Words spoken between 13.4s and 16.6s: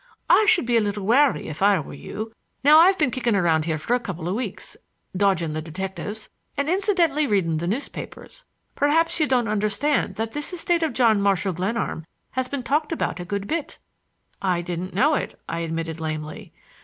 bit." "I didn't know it," I admitted lamely.